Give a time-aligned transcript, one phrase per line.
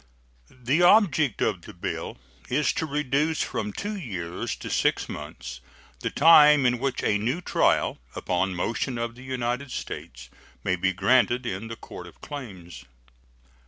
[0.49, 2.17] The object of the bill
[2.49, 5.61] is to reduce from two years to six months
[5.99, 10.31] the time in which a new trial, upon motion of the United States,
[10.63, 12.83] may be granted in the Court of Claims.